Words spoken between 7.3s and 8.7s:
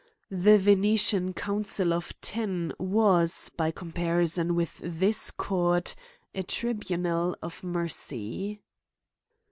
of mercy.